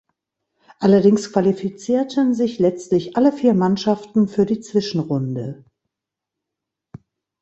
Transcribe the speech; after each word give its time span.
Allerdings 0.79 1.31
qualifizierten 1.31 2.33
sich 2.33 2.57
letztlich 2.57 3.15
alle 3.15 3.31
vier 3.31 3.53
Mannschaften 3.53 4.27
für 4.27 4.47
die 4.47 4.59
Zwischenrunde. 4.59 5.63